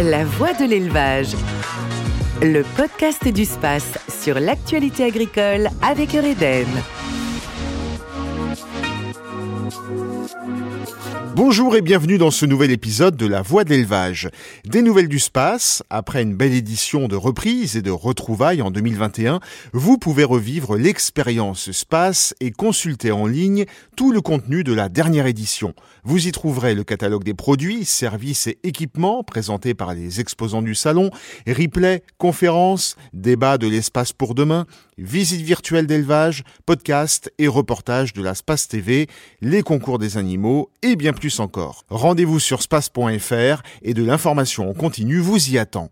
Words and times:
La 0.00 0.24
voix 0.24 0.54
de 0.54 0.64
l'élevage. 0.64 1.34
Le 2.40 2.62
podcast 2.74 3.28
du 3.28 3.44
space 3.44 3.98
sur 4.08 4.40
l'actualité 4.40 5.04
agricole 5.04 5.68
avec 5.82 6.14
Eureden. 6.14 6.66
Bonjour 11.42 11.74
et 11.74 11.80
bienvenue 11.80 12.18
dans 12.18 12.30
ce 12.30 12.44
nouvel 12.44 12.70
épisode 12.70 13.16
de 13.16 13.24
La 13.24 13.40
Voix 13.40 13.64
de 13.64 13.70
l'élevage. 13.70 14.28
Des 14.66 14.82
nouvelles 14.82 15.08
du 15.08 15.18
space, 15.18 15.82
après 15.88 16.22
une 16.22 16.34
belle 16.34 16.52
édition 16.52 17.08
de 17.08 17.16
reprise 17.16 17.78
et 17.78 17.80
de 17.80 17.90
retrouvailles 17.90 18.60
en 18.60 18.70
2021, 18.70 19.40
vous 19.72 19.96
pouvez 19.96 20.24
revivre 20.24 20.76
l'expérience 20.76 21.70
space 21.70 22.34
et 22.40 22.50
consulter 22.50 23.10
en 23.10 23.26
ligne 23.26 23.64
tout 23.96 24.12
le 24.12 24.20
contenu 24.20 24.64
de 24.64 24.74
la 24.74 24.90
dernière 24.90 25.24
édition. 25.24 25.72
Vous 26.04 26.26
y 26.28 26.30
trouverez 26.30 26.74
le 26.74 26.84
catalogue 26.84 27.24
des 27.24 27.32
produits, 27.32 27.86
services 27.86 28.46
et 28.46 28.58
équipements 28.62 29.24
présentés 29.24 29.72
par 29.72 29.94
les 29.94 30.20
exposants 30.20 30.60
du 30.60 30.74
salon, 30.74 31.08
replay, 31.46 32.02
conférences, 32.18 32.96
débats 33.14 33.56
de 33.56 33.66
l'espace 33.66 34.12
pour 34.12 34.34
demain, 34.34 34.66
visites 34.98 35.40
virtuelles 35.40 35.86
d'élevage, 35.86 36.44
podcasts 36.66 37.32
et 37.38 37.48
reportages 37.48 38.12
de 38.12 38.22
la 38.22 38.34
Space 38.34 38.68
TV, 38.68 39.06
les 39.40 39.62
concours 39.62 39.98
des 39.98 40.18
animaux 40.18 40.70
et 40.82 40.96
bien 40.96 41.14
plus 41.14 41.29
encore. 41.38 41.84
Rendez-vous 41.90 42.40
sur 42.40 42.62
space.fr 42.62 43.62
et 43.82 43.94
de 43.94 44.04
l'information 44.04 44.68
en 44.68 44.74
continu 44.74 45.18
vous 45.18 45.50
y 45.50 45.58
attend. 45.58 45.90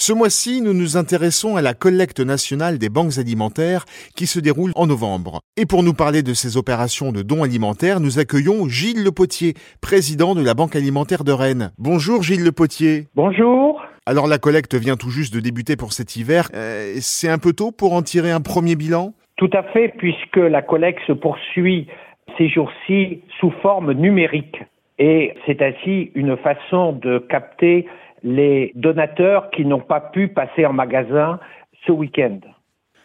Ce 0.00 0.12
mois-ci, 0.12 0.60
nous 0.60 0.74
nous 0.74 0.96
intéressons 0.96 1.56
à 1.56 1.62
la 1.62 1.74
collecte 1.74 2.20
nationale 2.20 2.78
des 2.78 2.88
banques 2.88 3.18
alimentaires 3.18 3.84
qui 4.14 4.28
se 4.28 4.38
déroule 4.38 4.70
en 4.76 4.86
novembre. 4.86 5.40
Et 5.56 5.66
pour 5.66 5.82
nous 5.82 5.92
parler 5.92 6.22
de 6.22 6.34
ces 6.34 6.56
opérations 6.56 7.10
de 7.10 7.22
dons 7.22 7.42
alimentaires, 7.42 7.98
nous 7.98 8.20
accueillons 8.20 8.68
Gilles 8.68 9.02
Le 9.02 9.10
Potier, 9.10 9.54
président 9.80 10.36
de 10.36 10.44
la 10.44 10.54
Banque 10.54 10.76
alimentaire 10.76 11.24
de 11.24 11.32
Rennes. 11.32 11.72
Bonjour 11.78 12.22
Gilles 12.22 12.44
Le 12.44 12.52
Potier. 12.52 13.08
Bonjour. 13.16 13.82
Alors 14.06 14.28
la 14.28 14.38
collecte 14.38 14.76
vient 14.76 14.96
tout 14.96 15.10
juste 15.10 15.34
de 15.34 15.40
débuter 15.40 15.74
pour 15.74 15.92
cet 15.92 16.14
hiver. 16.14 16.48
Euh, 16.54 16.94
c'est 17.00 17.28
un 17.28 17.38
peu 17.38 17.52
tôt 17.52 17.72
pour 17.72 17.92
en 17.94 18.02
tirer 18.02 18.30
un 18.30 18.40
premier 18.40 18.76
bilan? 18.76 19.14
Tout 19.36 19.50
à 19.52 19.64
fait, 19.64 19.92
puisque 19.98 20.36
la 20.36 20.62
collecte 20.62 21.00
se 21.06 21.12
poursuit 21.12 21.88
ces 22.36 22.48
jours-ci 22.48 23.22
sous 23.38 23.50
forme 23.62 23.92
numérique. 23.92 24.62
Et 24.98 25.34
c'est 25.46 25.62
ainsi 25.62 26.10
une 26.14 26.36
façon 26.36 26.92
de 26.92 27.18
capter 27.18 27.86
les 28.22 28.72
donateurs 28.74 29.50
qui 29.50 29.64
n'ont 29.64 29.80
pas 29.80 30.00
pu 30.00 30.28
passer 30.28 30.66
en 30.66 30.72
magasin 30.72 31.38
ce 31.86 31.92
week-end. 31.92 32.40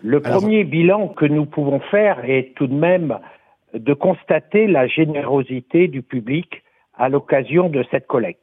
Le 0.01 0.19
premier 0.19 0.63
bilan 0.63 1.07
que 1.09 1.25
nous 1.25 1.45
pouvons 1.45 1.79
faire 1.79 2.29
est 2.29 2.53
tout 2.55 2.67
de 2.67 2.73
même 2.73 3.19
de 3.73 3.93
constater 3.93 4.67
la 4.67 4.87
générosité 4.87 5.87
du 5.87 6.01
public 6.01 6.63
à 6.95 7.09
l'occasion 7.09 7.69
de 7.69 7.85
cette 7.89 8.07
collecte. 8.07 8.42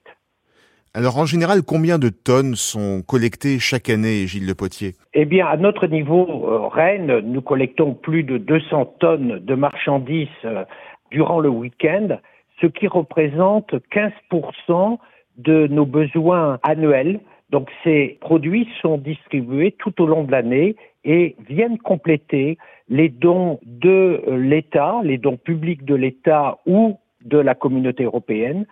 Alors 0.92 1.18
en 1.18 1.24
général, 1.24 1.62
combien 1.62 2.00
de 2.00 2.08
tonnes 2.08 2.56
sont 2.56 3.02
collectées 3.06 3.60
chaque 3.60 3.88
année, 3.88 4.26
Gilles 4.26 4.48
Le 4.48 4.56
Potier? 4.56 4.94
Eh 5.14 5.24
bien, 5.24 5.46
à 5.46 5.56
notre 5.56 5.86
niveau, 5.86 6.48
euh, 6.48 6.66
Rennes, 6.66 7.20
nous 7.20 7.40
collectons 7.42 7.94
plus 7.94 8.24
de 8.24 8.38
200 8.38 8.96
tonnes 8.98 9.38
de 9.38 9.54
marchandises 9.54 10.26
euh, 10.44 10.64
durant 11.12 11.38
le 11.38 11.48
week-end, 11.48 12.18
ce 12.60 12.66
qui 12.66 12.88
représente 12.88 13.72
15% 13.92 14.98
de 15.38 15.68
nos 15.68 15.86
besoins 15.86 16.58
annuels. 16.64 17.20
Donc 17.50 17.70
ces 17.84 18.18
produits 18.20 18.68
sont 18.82 18.98
distribués 18.98 19.76
tout 19.78 20.02
au 20.02 20.06
long 20.06 20.24
de 20.24 20.32
l'année 20.32 20.74
et 21.04 21.36
viennent 21.48 21.78
compléter 21.78 22.58
les 22.88 23.08
dons 23.08 23.60
de 23.64 24.24
l'État, 24.26 24.96
les 25.04 25.18
dons 25.18 25.36
publics 25.36 25.84
de 25.84 25.94
l'État 25.94 26.58
ou 26.66 26.98
de 27.24 27.38
la 27.38 27.54
communauté 27.54 28.02
européenne 28.02 28.66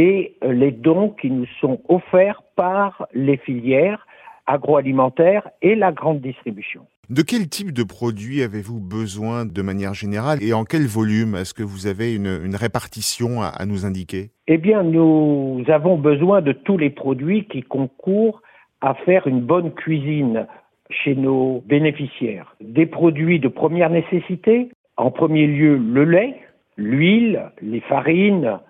et 0.00 0.34
les 0.42 0.70
dons 0.70 1.10
qui 1.10 1.30
nous 1.30 1.46
sont 1.60 1.78
offerts 1.90 2.42
par 2.56 3.06
les 3.12 3.36
filières 3.36 4.06
agroalimentaires 4.46 5.46
et 5.60 5.74
la 5.74 5.92
grande 5.92 6.22
distribution. 6.22 6.86
De 7.10 7.20
quel 7.20 7.50
type 7.50 7.72
de 7.72 7.82
produits 7.82 8.40
avez-vous 8.42 8.80
besoin 8.80 9.44
de 9.44 9.62
manière 9.62 9.92
générale 9.92 10.42
et 10.42 10.54
en 10.54 10.64
quel 10.64 10.86
volume? 10.86 11.34
Est-ce 11.34 11.52
que 11.52 11.62
vous 11.62 11.86
avez 11.86 12.14
une, 12.14 12.56
répartition 12.56 13.42
à, 13.42 13.66
nous 13.66 13.84
indiquer? 13.84 14.30
Eh 14.46 14.56
bien, 14.56 14.82
nous 14.82 15.62
avons 15.68 15.98
besoin 15.98 16.40
de 16.40 16.52
tous 16.52 16.78
les 16.78 16.90
produits 16.90 17.44
qui 17.44 17.62
concourent 17.62 18.40
à 18.80 18.94
faire 18.94 19.26
une 19.26 19.40
bonne 19.40 19.72
cuisine 19.74 20.46
chez 20.88 21.14
nos 21.14 21.62
bénéficiaires. 21.66 22.56
Des 22.62 22.86
produits 22.86 23.38
de 23.38 23.48
première 23.48 23.90
nécessité, 23.90 24.70
en 24.96 25.10
premier 25.10 25.46
lieu 25.46 25.76
le 25.76 26.04
lait, 26.04 26.36
l'huile, 26.78 27.50
les 27.60 27.80
farines, 27.80 28.46
euh, 28.46 28.69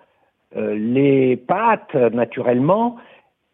les 0.55 1.37
pâtes 1.37 1.95
naturellement, 1.95 2.97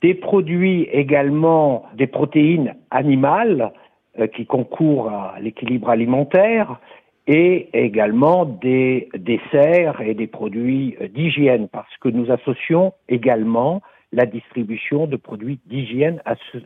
des 0.02 0.14
produits 0.14 0.84
également 0.92 1.86
des 1.96 2.08
protéines 2.08 2.76
animales, 2.92 3.72
euh, 4.20 4.26
qui 4.26 4.48
concourent 4.48 5.12
à 5.12 5.40
l'équilibre 5.40 5.90
alimentaire 5.90 6.80
et 7.28 7.70
également 7.74 8.46
des 8.46 9.10
desserts 9.16 10.02
et 10.02 10.16
des 10.16 10.26
produits 10.26 10.98
euh, 11.02 11.08
d'hygiène 11.08 11.68
parce 11.68 11.96
que 11.98 12.10
nous 12.10 12.32
associons 12.32 12.94
également 13.10 13.84
la 14.12 14.26
distribution 14.26 15.06
de 15.06 15.18
produits 15.18 15.60
d'hygiène 15.68 16.20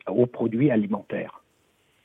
aux 0.08 0.28
produits 0.28 0.72
alimentaires. 0.72 1.41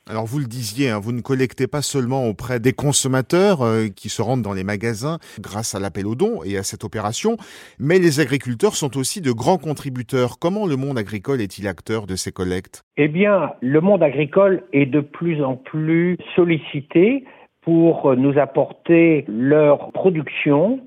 Alors 0.09 0.25
vous 0.25 0.39
le 0.39 0.45
disiez, 0.45 0.89
hein, 0.89 0.99
vous 1.01 1.11
ne 1.11 1.19
collectez 1.19 1.67
pas 1.67 1.81
seulement 1.81 2.29
auprès 2.29 2.61
des 2.61 2.71
consommateurs 2.71 3.61
euh, 3.61 3.87
qui 3.93 4.07
se 4.07 4.21
rendent 4.21 4.41
dans 4.41 4.53
les 4.53 4.63
magasins 4.63 5.17
grâce 5.41 5.75
à 5.75 5.81
l'appel 5.81 6.07
aux 6.07 6.15
dons 6.15 6.43
et 6.45 6.57
à 6.57 6.63
cette 6.63 6.85
opération, 6.85 7.35
mais 7.77 7.99
les 7.99 8.21
agriculteurs 8.21 8.75
sont 8.75 8.95
aussi 8.97 9.19
de 9.19 9.33
grands 9.33 9.57
contributeurs. 9.57 10.39
Comment 10.39 10.65
le 10.65 10.77
monde 10.77 10.97
agricole 10.97 11.41
est-il 11.41 11.67
acteur 11.67 12.07
de 12.07 12.15
ces 12.15 12.31
collectes? 12.31 12.83
Eh 12.95 13.09
bien, 13.09 13.51
le 13.59 13.81
monde 13.81 14.01
agricole 14.01 14.63
est 14.71 14.85
de 14.85 15.01
plus 15.01 15.43
en 15.43 15.57
plus 15.57 16.17
sollicité 16.37 17.25
pour 17.61 18.15
nous 18.15 18.39
apporter 18.39 19.25
leur 19.27 19.91
production. 19.91 20.79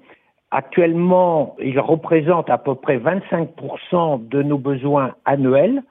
Actuellement, 0.51 1.57
ils 1.63 1.79
représentent 1.79 2.49
à 2.49 2.57
peu 2.57 2.75
près 2.75 2.97
25% 2.97 4.29
de 4.29 4.43
nos 4.43 4.57
besoins 4.57 5.15
annuels. 5.27 5.83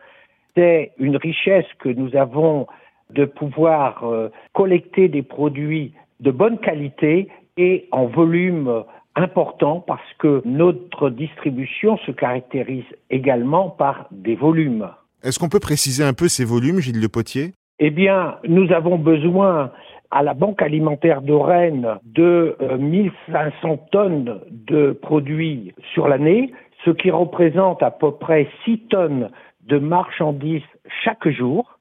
C'est 0.56 0.94
une 0.98 1.16
richesse 1.16 1.68
que 1.78 1.90
nous 1.90 2.16
avons 2.16 2.66
de 3.12 3.26
pouvoir 3.26 4.04
euh, 4.04 4.30
collecter 4.54 5.08
des 5.08 5.24
produits 5.24 5.94
de 6.20 6.32
bonne 6.32 6.60
qualité 6.60 7.30
et 7.58 7.88
en 7.92 8.06
volume 8.06 8.84
important 9.16 9.84
parce 9.86 10.14
que 10.18 10.42
notre 10.46 11.10
distribution 11.10 11.98
se 11.98 12.12
caractérise 12.12 12.86
également 13.10 13.70
par 13.70 14.08
des 14.12 14.36
volumes. 14.36 14.90
Est-ce 15.24 15.40
qu'on 15.40 15.50
peut 15.50 15.60
préciser 15.60 16.04
un 16.04 16.14
peu 16.14 16.28
ces 16.28 16.46
volumes, 16.46 16.80
Gilles 16.80 17.02
Le 17.02 17.10
Potier? 17.10 17.54
Eh 17.80 17.90
bien, 17.90 18.38
nous 18.48 18.72
avons 18.72 18.98
besoin 18.98 19.72
à 20.12 20.24
la 20.24 20.34
Banque 20.34 20.62
alimentaire 20.62 21.22
de 21.22 21.34
Rennes 21.34 22.00
de 22.04 22.58
1500 22.78 23.52
euh, 23.64 23.76
tonnes 23.92 24.40
de 24.50 24.92
produits 24.92 25.74
sur 25.94 26.08
l'année, 26.08 26.52
ce 26.86 26.92
qui 26.92 27.12
représente 27.12 27.84
à 27.84 27.92
peu 27.92 28.12
près 28.12 28.48
6 28.66 28.80
tonnes 28.90 29.30
de 29.66 29.78
marchandises 29.78 30.64
chaque 31.04 31.28
jour 31.30 31.79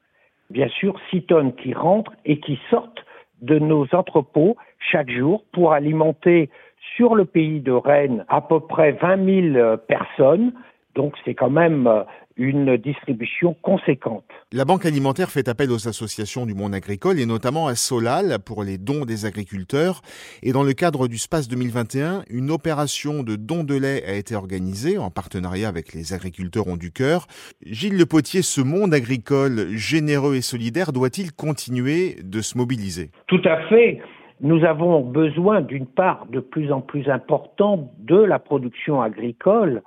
bien 0.51 0.69
sûr 0.69 0.99
6 1.11 1.23
tonnes 1.23 1.55
qui 1.55 1.75
rentrent 1.75 2.13
et 2.25 2.41
qui 2.41 2.59
sortent 2.71 3.05
de 3.43 3.59
nos 3.59 3.87
entrepôts 3.93 4.57
chaque 4.79 5.11
jour 5.11 5.45
pour 5.53 5.73
alimenter 5.73 6.51
sur 6.97 7.15
le 7.15 7.25
pays 7.25 7.61
de 7.61 7.73
Rennes 7.73 8.25
à 8.29 8.41
peu 8.41 8.61
près 8.61 8.93
20 8.93 9.53
000 9.55 9.77
personnes. 9.89 10.53
Donc 10.99 11.15
c'est 11.25 11.35
quand 11.37 11.49
même 11.49 11.87
euh, 11.87 12.03
une 12.37 12.77
distribution 12.77 13.55
conséquente. 13.63 14.25
La 14.53 14.65
Banque 14.65 14.85
alimentaire 14.85 15.31
fait 15.31 15.47
appel 15.47 15.71
aux 15.71 15.87
associations 15.87 16.45
du 16.45 16.55
monde 16.55 16.75
agricole 16.75 17.21
et 17.21 17.25
notamment 17.25 17.69
à 17.69 17.77
Solal 17.77 18.39
pour 18.45 18.65
les 18.65 18.79
dons 18.79 19.05
des 19.05 19.25
agriculteurs. 19.25 20.01
Et 20.43 20.51
dans 20.51 20.65
le 20.65 20.73
cadre 20.73 21.07
du 21.07 21.17
SPACE 21.17 21.47
2021, 21.47 22.25
une 22.31 22.51
opération 22.51 23.23
de 23.23 23.37
don 23.37 23.63
de 23.63 23.79
lait 23.79 24.03
a 24.09 24.15
été 24.15 24.35
organisée 24.35 24.99
en 24.99 25.09
partenariat 25.09 25.69
avec 25.69 25.95
les 25.95 26.15
agriculteurs 26.15 26.67
ont 26.67 26.77
du 26.77 26.91
cœur. 26.91 27.29
Gilles 27.65 27.97
Le 27.97 28.07
Potier, 28.07 28.43
ce 28.43 28.61
monde 28.61 28.93
agricole 28.93 29.69
généreux 29.77 30.35
et 30.35 30.43
solidaire 30.43 30.91
doit-il 30.93 31.31
continuer 31.33 32.17
de 32.25 32.41
se 32.41 32.59
mobiliser? 32.59 33.13
Tout 33.29 33.43
à 33.45 33.69
fait. 33.69 34.01
Nous 34.41 34.65
avons 34.65 35.03
besoin 35.03 35.61
d'une 35.61 35.87
part 35.87 36.27
de 36.27 36.41
plus 36.41 36.73
en 36.73 36.81
plus 36.81 37.09
importante 37.09 37.89
de 38.01 38.17
la 38.17 38.41
production 38.41 39.01
agricole 39.01 39.85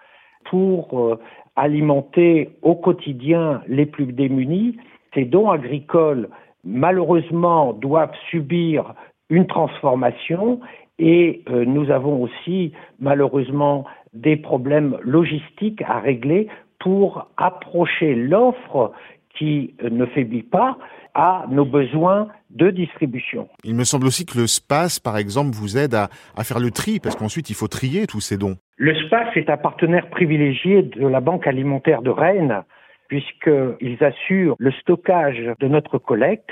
pour 0.49 0.99
euh, 0.99 1.19
alimenter 1.55 2.49
au 2.61 2.75
quotidien 2.75 3.61
les 3.67 3.85
plus 3.85 4.11
démunis. 4.13 4.77
Ces 5.13 5.25
dons 5.25 5.49
agricoles, 5.49 6.29
malheureusement, 6.63 7.73
doivent 7.73 8.15
subir 8.29 8.93
une 9.29 9.47
transformation 9.47 10.59
et 10.99 11.43
euh, 11.49 11.65
nous 11.65 11.89
avons 11.89 12.21
aussi, 12.21 12.73
malheureusement, 12.99 13.85
des 14.13 14.37
problèmes 14.37 14.97
logistiques 15.01 15.81
à 15.81 15.99
régler 15.99 16.47
pour 16.79 17.27
approcher 17.37 18.15
l'offre 18.15 18.91
qui 19.37 19.73
euh, 19.83 19.89
ne 19.89 20.05
faiblit 20.05 20.43
pas 20.43 20.77
à 21.13 21.45
nos 21.49 21.65
besoins 21.65 22.27
de 22.51 22.69
distribution. 22.69 23.49
Il 23.63 23.75
me 23.75 23.83
semble 23.83 24.07
aussi 24.07 24.25
que 24.25 24.37
le 24.37 24.47
SPACE, 24.47 24.99
par 24.99 25.17
exemple, 25.17 25.51
vous 25.51 25.77
aide 25.77 25.93
à, 25.93 26.09
à 26.35 26.43
faire 26.43 26.59
le 26.59 26.71
tri, 26.71 26.99
parce 26.99 27.15
qu'ensuite 27.15 27.49
il 27.49 27.55
faut 27.55 27.67
trier 27.67 28.07
tous 28.07 28.21
ces 28.21 28.37
dons. 28.37 28.57
Le 28.83 28.95
SPACE 28.95 29.37
est 29.37 29.51
un 29.51 29.57
partenaire 29.57 30.09
privilégié 30.09 30.81
de 30.81 31.05
la 31.05 31.19
Banque 31.19 31.45
alimentaire 31.45 32.01
de 32.01 32.09
Rennes, 32.09 32.63
puisqu'ils 33.09 34.03
assurent 34.03 34.55
le 34.57 34.71
stockage 34.71 35.51
de 35.59 35.67
notre 35.67 35.99
collecte 35.99 36.49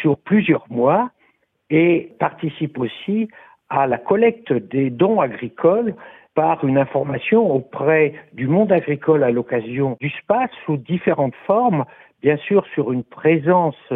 sur 0.00 0.16
plusieurs 0.16 0.64
mois 0.70 1.10
et 1.70 2.12
participent 2.20 2.78
aussi 2.78 3.26
à 3.68 3.88
la 3.88 3.98
collecte 3.98 4.52
des 4.52 4.90
dons 4.90 5.20
agricoles 5.20 5.96
par 6.36 6.64
une 6.64 6.78
information 6.78 7.50
auprès 7.50 8.14
du 8.32 8.46
monde 8.46 8.70
agricole 8.70 9.24
à 9.24 9.32
l'occasion 9.32 9.96
du 10.00 10.10
SPAS 10.10 10.50
sous 10.64 10.76
différentes 10.76 11.34
formes, 11.48 11.84
bien 12.22 12.36
sûr 12.36 12.64
sur 12.74 12.92
une 12.92 13.02
présence 13.02 13.92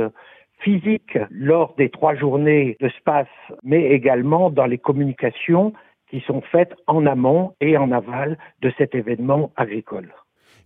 physique 0.59 1.17
lors 1.31 1.77
des 1.77 1.91
trois 1.91 2.17
journées 2.17 2.77
de 2.81 2.89
SPAS, 2.89 3.29
mais 3.62 3.91
également 3.91 4.50
dans 4.50 4.67
les 4.67 4.79
communications 4.79 5.73
qui 6.11 6.20
sont 6.26 6.43
faites 6.53 6.75
en 6.87 7.06
amont 7.06 7.55
et 7.61 7.76
en 7.76 7.91
aval 7.91 8.38
de 8.62 8.73
cet 8.79 8.94
événement 8.94 9.53
agricole. 9.56 10.12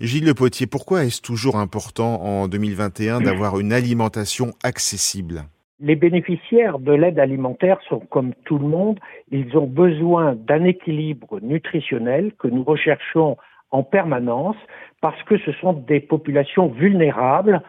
Gilles 0.01 0.25
Le 0.25 0.35
Potier, 0.35 0.67
pourquoi 0.67 1.05
est-ce 1.05 1.21
toujours 1.21 1.57
important 1.57 2.23
en 2.23 2.49
2021 2.49 3.21
d'avoir 3.23 3.61
une 3.61 3.73
alimentation 3.73 4.53
accessible? 4.63 5.43
Les 5.79 5.97
bénéficiaires 5.97 6.79
de 6.79 6.93
l'aide 6.93 7.19
alimentaire 7.19 7.79
sont 7.89 8.01
comme 8.01 8.35
tout 8.45 8.59
le 8.59 8.67
monde, 8.67 8.99
ils 9.31 9.57
ont 9.57 9.67
besoin 9.67 10.35
d'un 10.35 10.65
équilibre 10.65 11.41
nutritionnel 11.41 12.33
que 12.39 12.49
nous 12.49 12.65
recherchons 12.65 13.37
en 13.71 13.83
permanence 13.83 14.57
parce 15.01 15.23
que 15.23 15.39
ce 15.39 15.53
sont 15.53 15.73
des 15.73 16.01
populations 16.01 16.69
vulnérables 16.69 17.63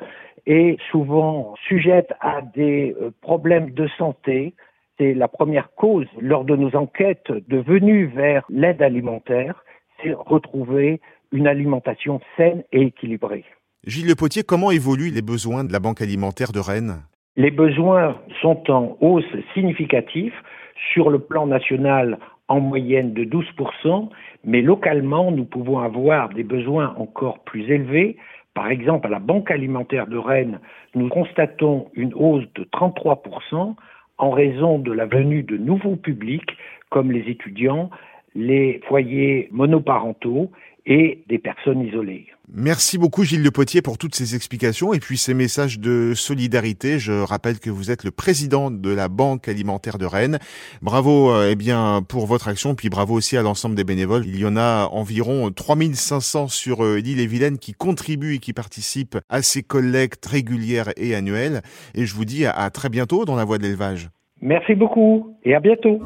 et 0.45 0.77
souvent 0.89 1.53
sujettes 1.67 2.13
à 2.19 2.41
des 2.41 2.95
euh, 2.99 3.11
problèmes 3.21 3.71
de 3.71 3.87
santé. 3.97 4.55
C'est 4.97 5.13
la 5.13 5.27
première 5.27 5.73
cause 5.75 6.07
lors 6.19 6.45
de 6.45 6.55
nos 6.55 6.75
enquêtes 6.75 7.31
de 7.31 7.57
venue 7.57 8.05
vers 8.05 8.45
l'aide 8.49 8.81
alimentaire, 8.81 9.63
c'est 10.01 10.13
retrouver 10.13 11.01
une 11.31 11.47
alimentation 11.47 12.19
saine 12.37 12.63
et 12.71 12.81
équilibrée. 12.81 13.45
Gilles 13.85 14.07
Le 14.07 14.15
Potier, 14.15 14.43
comment 14.43 14.69
évoluent 14.69 15.09
les 15.09 15.21
besoins 15.21 15.63
de 15.63 15.73
la 15.73 15.79
Banque 15.79 16.01
alimentaire 16.01 16.51
de 16.51 16.59
Rennes? 16.59 17.03
Les 17.35 17.51
besoins 17.51 18.17
sont 18.41 18.69
en 18.69 18.97
hausse 18.99 19.23
significative 19.53 20.33
sur 20.93 21.09
le 21.09 21.19
plan 21.19 21.47
national 21.47 22.19
en 22.47 22.59
moyenne 22.59 23.13
de 23.13 23.23
12%, 23.23 24.09
mais 24.43 24.61
localement, 24.61 25.31
nous 25.31 25.45
pouvons 25.45 25.79
avoir 25.79 26.29
des 26.29 26.43
besoins 26.43 26.93
encore 26.97 27.39
plus 27.39 27.63
élevés. 27.71 28.17
Par 28.53 28.67
exemple, 28.67 29.07
à 29.07 29.09
la 29.09 29.19
Banque 29.19 29.49
alimentaire 29.49 30.07
de 30.07 30.17
Rennes, 30.17 30.59
nous 30.93 31.07
constatons 31.07 31.89
une 31.93 32.13
hausse 32.13 32.43
de 32.55 32.65
33% 32.65 33.75
en 34.21 34.29
raison 34.29 34.77
de 34.77 34.91
la 34.91 35.07
venue 35.07 35.43
de 35.43 35.57
nouveaux 35.57 35.95
publics 35.95 36.55
comme 36.89 37.11
les 37.11 37.29
étudiants, 37.29 37.89
les 38.35 38.81
foyers 38.87 39.47
monoparentaux 39.51 40.51
et 40.85 41.23
des 41.27 41.37
personnes 41.37 41.81
isolées. 41.81 42.27
Merci 42.53 42.97
beaucoup 42.97 43.23
Gilles 43.23 43.43
Le 43.43 43.51
Potier 43.51 43.81
pour 43.81 43.97
toutes 43.97 44.15
ces 44.15 44.35
explications 44.35 44.93
et 44.93 44.99
puis 44.99 45.17
ces 45.17 45.33
messages 45.33 45.79
de 45.79 46.13
solidarité. 46.13 46.99
Je 46.99 47.13
rappelle 47.13 47.59
que 47.59 47.69
vous 47.69 47.91
êtes 47.91 48.03
le 48.03 48.11
président 48.11 48.71
de 48.71 48.89
la 48.89 49.07
Banque 49.07 49.47
alimentaire 49.47 49.97
de 49.97 50.05
Rennes. 50.05 50.39
Bravo 50.81 51.31
euh, 51.31 51.49
eh 51.51 51.55
bien 51.55 52.03
pour 52.07 52.25
votre 52.25 52.47
action 52.47 52.75
puis 52.75 52.89
bravo 52.89 53.13
aussi 53.13 53.37
à 53.37 53.41
l'ensemble 53.41 53.75
des 53.75 53.83
bénévoles. 53.83 54.25
Il 54.25 54.37
y 54.37 54.45
en 54.45 54.57
a 54.57 54.87
environ 54.91 55.49
3500 55.51 56.47
sur 56.49 56.83
euh, 56.83 56.97
l'île 56.97 57.21
et 57.21 57.27
Vilaine 57.27 57.57
qui 57.57 57.73
contribuent 57.73 58.35
et 58.35 58.39
qui 58.39 58.51
participent 58.51 59.19
à 59.29 59.41
ces 59.41 59.63
collectes 59.63 60.25
régulières 60.25 60.91
et 60.97 61.15
annuelles 61.15 61.61
et 61.95 62.05
je 62.05 62.15
vous 62.15 62.25
dis 62.25 62.45
à 62.45 62.69
très 62.69 62.89
bientôt 62.89 63.23
dans 63.23 63.35
la 63.35 63.45
voie 63.45 63.59
de 63.59 63.63
l'élevage. 63.63 64.09
Merci 64.41 64.75
beaucoup 64.75 65.35
et 65.43 65.53
à 65.53 65.59
bientôt. 65.59 65.99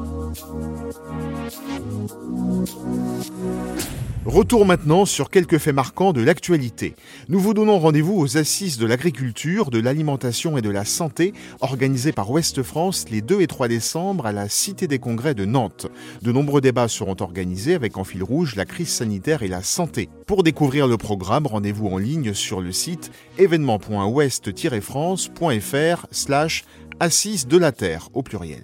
Retour 4.26 4.66
maintenant 4.66 5.04
sur 5.04 5.30
quelques 5.30 5.58
faits 5.58 5.74
marquants 5.74 6.12
de 6.12 6.20
l'actualité. 6.20 6.96
Nous 7.28 7.38
vous 7.38 7.54
donnons 7.54 7.78
rendez-vous 7.78 8.20
aux 8.20 8.36
Assises 8.36 8.76
de 8.76 8.84
l'agriculture, 8.84 9.70
de 9.70 9.78
l'alimentation 9.78 10.58
et 10.58 10.62
de 10.62 10.68
la 10.68 10.84
santé 10.84 11.32
organisées 11.60 12.10
par 12.10 12.28
Ouest 12.32 12.64
France 12.64 13.06
les 13.08 13.22
2 13.22 13.40
et 13.40 13.46
3 13.46 13.68
décembre 13.68 14.26
à 14.26 14.32
la 14.32 14.48
Cité 14.48 14.88
des 14.88 14.98
Congrès 14.98 15.34
de 15.34 15.44
Nantes. 15.44 15.86
De 16.22 16.32
nombreux 16.32 16.60
débats 16.60 16.88
seront 16.88 17.14
organisés 17.20 17.74
avec 17.74 17.98
en 17.98 18.04
fil 18.04 18.24
rouge 18.24 18.56
la 18.56 18.64
crise 18.64 18.88
sanitaire 18.88 19.44
et 19.44 19.48
la 19.48 19.62
santé. 19.62 20.08
Pour 20.26 20.42
découvrir 20.42 20.88
le 20.88 20.96
programme, 20.96 21.46
rendez-vous 21.46 21.86
en 21.86 21.98
ligne 21.98 22.34
sur 22.34 22.60
le 22.60 22.72
site 22.72 23.12
événement.ouest-france.fr 23.38 26.06
slash 26.10 26.64
Assises 26.98 27.46
de 27.46 27.58
la 27.58 27.72
Terre 27.72 28.08
au 28.14 28.22
pluriel. 28.22 28.62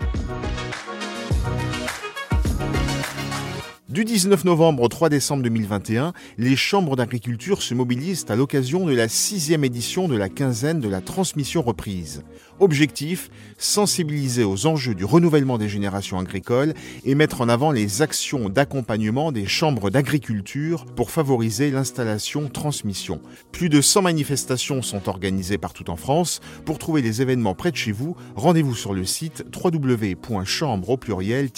Du 3.93 4.07
19 4.07 4.45
novembre 4.45 4.85
au 4.85 4.89
3 4.89 5.11
décembre 5.11 5.43
2021, 5.43 6.15
les 6.39 6.57
chambres 6.57 6.97
d'agriculture 6.97 7.61
se 7.61 7.75
mobilisent 7.75 8.25
à 8.31 8.37
l'occasion 8.37 8.87
de 8.87 8.95
la 8.95 9.07
sixième 9.07 9.65
édition 9.65 10.09
de 10.09 10.17
la 10.17 10.31
quinzaine 10.31 10.81
de 10.81 10.89
la 10.89 11.03
transmission 11.03 11.61
reprise. 11.61 12.23
Objectif, 12.59 13.29
sensibiliser 13.59 14.45
aux 14.45 14.67
enjeux 14.67 14.95
du 14.95 15.05
renouvellement 15.05 15.59
des 15.59 15.69
générations 15.69 16.19
agricoles 16.19 16.73
et 17.05 17.15
mettre 17.15 17.43
en 17.43 17.51
avant 17.51 17.71
les 17.71 18.01
actions 18.01 18.49
d'accompagnement 18.49 19.31
des 19.31 19.45
chambres 19.45 19.91
d'agriculture 19.91 20.87
pour 20.87 21.11
favoriser 21.11 21.71
l'installation-transmission. 21.71 23.21
Plus 23.51 23.69
de 23.69 23.83
100 23.83 24.01
manifestations 24.01 24.81
sont 24.81 25.07
organisées 25.11 25.59
partout 25.59 25.91
en 25.91 25.97
France. 25.97 26.41
Pour 26.65 26.79
trouver 26.79 27.03
les 27.03 27.21
événements 27.21 27.55
près 27.55 27.73
de 27.73 27.77
chez 27.77 27.93
vous, 27.93 28.17
rendez-vous 28.37 28.75
sur 28.75 28.95
le 28.95 29.05
site 29.05 29.45
www.chambre 29.55 30.89
au 30.89 30.97
pluriel-du 30.97 31.53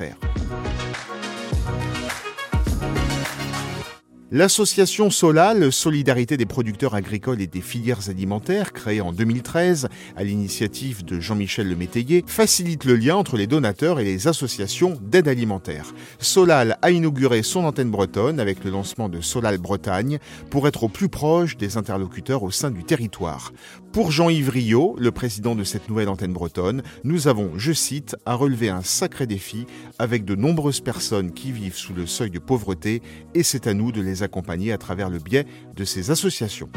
milieu 0.00 0.65
L'association 4.36 5.08
Solal, 5.08 5.72
Solidarité 5.72 6.36
des 6.36 6.44
producteurs 6.44 6.94
agricoles 6.94 7.40
et 7.40 7.46
des 7.46 7.62
filières 7.62 8.10
alimentaires, 8.10 8.74
créée 8.74 9.00
en 9.00 9.10
2013 9.10 9.88
à 10.14 10.24
l'initiative 10.24 11.06
de 11.06 11.20
Jean-Michel 11.20 11.70
Lemétayer, 11.70 12.22
facilite 12.26 12.84
le 12.84 12.96
lien 12.96 13.16
entre 13.16 13.38
les 13.38 13.46
donateurs 13.46 13.98
et 13.98 14.04
les 14.04 14.28
associations 14.28 14.98
d'aide 15.00 15.28
alimentaire. 15.28 15.94
Solal 16.18 16.76
a 16.82 16.90
inauguré 16.90 17.42
son 17.42 17.64
antenne 17.64 17.90
bretonne 17.90 18.38
avec 18.38 18.62
le 18.62 18.70
lancement 18.70 19.08
de 19.08 19.22
Solal 19.22 19.56
Bretagne 19.56 20.18
pour 20.50 20.68
être 20.68 20.84
au 20.84 20.88
plus 20.90 21.08
proche 21.08 21.56
des 21.56 21.78
interlocuteurs 21.78 22.42
au 22.42 22.50
sein 22.50 22.70
du 22.70 22.84
territoire. 22.84 23.54
Pour 23.90 24.10
Jean-Yves 24.10 24.50
Rio, 24.50 24.96
le 24.98 25.12
président 25.12 25.54
de 25.54 25.64
cette 25.64 25.88
nouvelle 25.88 26.10
antenne 26.10 26.34
bretonne, 26.34 26.82
nous 27.04 27.28
avons, 27.28 27.52
je 27.56 27.72
cite, 27.72 28.16
à 28.26 28.34
relever 28.34 28.68
un 28.68 28.82
sacré 28.82 29.26
défi 29.26 29.64
avec 29.98 30.26
de 30.26 30.34
nombreuses 30.34 30.80
personnes 30.80 31.32
qui 31.32 31.52
vivent 31.52 31.76
sous 31.76 31.94
le 31.94 32.04
seuil 32.04 32.30
de 32.30 32.38
pauvreté 32.38 33.00
et 33.32 33.42
c'est 33.42 33.66
à 33.66 33.72
nous 33.72 33.92
de 33.92 34.02
les 34.02 34.22
accompagner 34.26 34.72
à 34.72 34.78
travers 34.78 35.08
le 35.08 35.18
biais 35.18 35.46
de 35.74 35.84
ces 35.84 36.10
associations. 36.10 36.68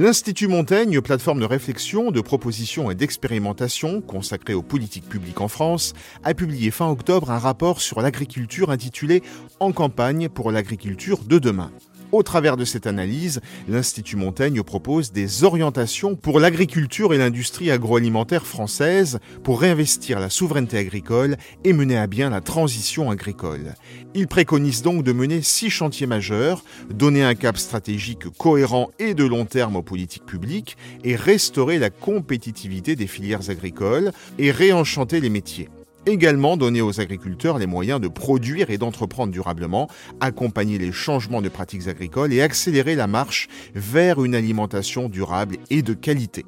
L'Institut 0.00 0.46
Montaigne, 0.46 1.00
plateforme 1.00 1.40
de 1.40 1.44
réflexion, 1.44 2.12
de 2.12 2.20
proposition 2.20 2.88
et 2.88 2.94
d'expérimentation 2.94 4.00
consacrée 4.00 4.54
aux 4.54 4.62
politiques 4.62 5.08
publiques 5.08 5.40
en 5.40 5.48
France, 5.48 5.92
a 6.22 6.34
publié 6.34 6.70
fin 6.70 6.88
octobre 6.88 7.32
un 7.32 7.38
rapport 7.38 7.80
sur 7.80 8.00
l'agriculture 8.00 8.70
intitulé 8.70 9.24
En 9.58 9.72
campagne 9.72 10.28
pour 10.28 10.52
l'agriculture 10.52 11.24
de 11.24 11.40
demain. 11.40 11.72
Au 12.10 12.22
travers 12.22 12.56
de 12.56 12.64
cette 12.64 12.86
analyse, 12.86 13.40
l'Institut 13.68 14.16
Montaigne 14.16 14.62
propose 14.62 15.12
des 15.12 15.44
orientations 15.44 16.16
pour 16.16 16.40
l'agriculture 16.40 17.12
et 17.12 17.18
l'industrie 17.18 17.70
agroalimentaire 17.70 18.46
française 18.46 19.18
pour 19.44 19.60
réinvestir 19.60 20.18
la 20.18 20.30
souveraineté 20.30 20.78
agricole 20.78 21.36
et 21.64 21.74
mener 21.74 21.98
à 21.98 22.06
bien 22.06 22.30
la 22.30 22.40
transition 22.40 23.10
agricole. 23.10 23.74
Il 24.14 24.26
préconise 24.26 24.80
donc 24.80 25.04
de 25.04 25.12
mener 25.12 25.42
six 25.42 25.68
chantiers 25.68 26.06
majeurs, 26.06 26.64
donner 26.88 27.22
un 27.22 27.34
cap 27.34 27.58
stratégique 27.58 28.28
cohérent 28.38 28.90
et 28.98 29.12
de 29.12 29.24
long 29.24 29.44
terme 29.44 29.76
aux 29.76 29.82
politiques 29.82 30.24
publiques 30.24 30.78
et 31.04 31.14
restaurer 31.14 31.78
la 31.78 31.90
compétitivité 31.90 32.96
des 32.96 33.06
filières 33.06 33.50
agricoles 33.50 34.12
et 34.38 34.50
réenchanter 34.50 35.20
les 35.20 35.30
métiers 35.30 35.68
également 36.08 36.56
donner 36.56 36.80
aux 36.80 37.00
agriculteurs 37.00 37.58
les 37.58 37.66
moyens 37.66 38.00
de 38.00 38.08
produire 38.08 38.70
et 38.70 38.78
d'entreprendre 38.78 39.32
durablement, 39.32 39.88
accompagner 40.20 40.78
les 40.78 40.92
changements 40.92 41.42
de 41.42 41.48
pratiques 41.48 41.88
agricoles 41.88 42.32
et 42.32 42.42
accélérer 42.42 42.94
la 42.94 43.06
marche 43.06 43.48
vers 43.74 44.24
une 44.24 44.34
alimentation 44.34 45.08
durable 45.08 45.56
et 45.70 45.82
de 45.82 45.94
qualité. 45.94 46.44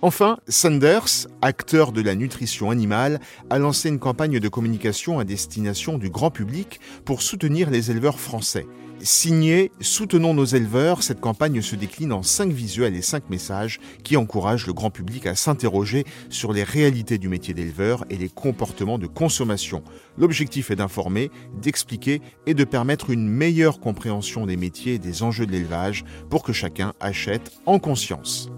Enfin, 0.00 0.38
Sanders, 0.46 1.26
acteur 1.42 1.90
de 1.90 2.00
la 2.00 2.14
nutrition 2.14 2.70
animale, 2.70 3.18
a 3.50 3.58
lancé 3.58 3.88
une 3.88 3.98
campagne 3.98 4.38
de 4.38 4.48
communication 4.48 5.18
à 5.18 5.24
destination 5.24 5.98
du 5.98 6.08
grand 6.08 6.30
public 6.30 6.78
pour 7.04 7.20
soutenir 7.20 7.68
les 7.68 7.90
éleveurs 7.90 8.20
français. 8.20 8.66
Signé 9.02 9.70
Soutenons 9.80 10.34
nos 10.34 10.44
éleveurs, 10.44 11.02
cette 11.02 11.20
campagne 11.20 11.62
se 11.62 11.76
décline 11.76 12.12
en 12.12 12.22
cinq 12.22 12.50
visuels 12.50 12.96
et 12.96 13.02
cinq 13.02 13.30
messages 13.30 13.78
qui 14.02 14.16
encouragent 14.16 14.66
le 14.66 14.72
grand 14.72 14.90
public 14.90 15.26
à 15.26 15.34
s'interroger 15.34 16.04
sur 16.30 16.52
les 16.52 16.64
réalités 16.64 17.18
du 17.18 17.28
métier 17.28 17.54
d'éleveur 17.54 18.04
et 18.10 18.16
les 18.16 18.28
comportements 18.28 18.98
de 18.98 19.06
consommation. 19.06 19.82
L'objectif 20.16 20.70
est 20.70 20.76
d'informer, 20.76 21.30
d'expliquer 21.60 22.20
et 22.46 22.54
de 22.54 22.64
permettre 22.64 23.10
une 23.10 23.28
meilleure 23.28 23.80
compréhension 23.80 24.46
des 24.46 24.56
métiers 24.56 24.94
et 24.94 24.98
des 24.98 25.22
enjeux 25.22 25.46
de 25.46 25.52
l'élevage 25.52 26.04
pour 26.28 26.42
que 26.42 26.52
chacun 26.52 26.92
achète 27.00 27.52
en 27.66 27.78
conscience. 27.78 28.50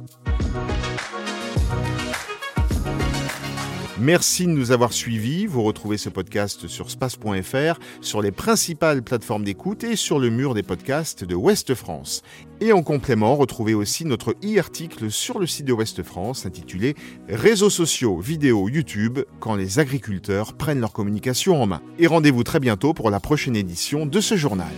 Merci 4.00 4.46
de 4.46 4.52
nous 4.52 4.72
avoir 4.72 4.94
suivis. 4.94 5.44
Vous 5.44 5.62
retrouvez 5.62 5.98
ce 5.98 6.08
podcast 6.08 6.68
sur 6.68 6.90
space.fr, 6.90 7.78
sur 8.00 8.22
les 8.22 8.30
principales 8.32 9.02
plateformes 9.02 9.44
d'écoute 9.44 9.84
et 9.84 9.94
sur 9.94 10.18
le 10.18 10.30
mur 10.30 10.54
des 10.54 10.62
podcasts 10.62 11.22
de 11.22 11.34
Ouest 11.34 11.74
France. 11.74 12.22
Et 12.62 12.72
en 12.72 12.82
complément, 12.82 13.36
retrouvez 13.36 13.74
aussi 13.74 14.06
notre 14.06 14.30
e-article 14.42 15.10
sur 15.10 15.38
le 15.38 15.46
site 15.46 15.66
de 15.66 15.74
Ouest 15.74 16.02
France 16.02 16.46
intitulé 16.46 16.94
Réseaux 17.28 17.68
sociaux, 17.68 18.18
vidéos, 18.18 18.70
YouTube, 18.70 19.18
quand 19.38 19.54
les 19.54 19.78
agriculteurs 19.78 20.54
prennent 20.54 20.80
leur 20.80 20.94
communication 20.94 21.62
en 21.62 21.66
main. 21.66 21.82
Et 21.98 22.06
rendez-vous 22.06 22.42
très 22.42 22.58
bientôt 22.58 22.94
pour 22.94 23.10
la 23.10 23.20
prochaine 23.20 23.54
édition 23.54 24.06
de 24.06 24.20
ce 24.22 24.34
journal. 24.34 24.72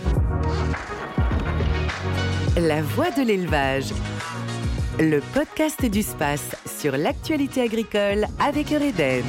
La 2.57 2.81
voix 2.81 3.11
de 3.11 3.21
l'élevage. 3.21 3.85
Le 4.99 5.21
podcast 5.33 5.85
du 5.85 6.03
space 6.03 6.55
sur 6.83 6.97
l'actualité 6.97 7.61
agricole 7.61 8.27
avec 8.45 8.73
Eureden. 8.73 9.23